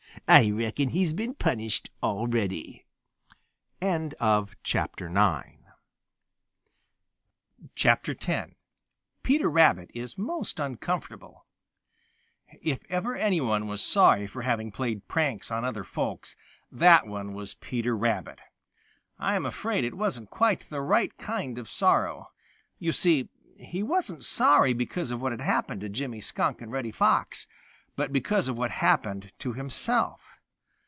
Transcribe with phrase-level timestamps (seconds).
[0.27, 2.85] I reckon he's been punished already."
[3.81, 5.19] X PETER
[9.41, 11.45] RABBIT IS MOST UNCOMFORTABLE
[12.61, 16.37] If ever any one was sorry for having played pranks on other folks,
[16.71, 18.39] that one was Peter Rabbit.
[19.19, 22.31] I am afraid it wasn't quite the right kind of sorrow.
[22.79, 23.27] You see,
[23.57, 27.47] he wasn't sorry because of what had happened to Jimmy Skunk and Reddy Fox,
[27.97, 30.37] but because of what had happened to himself.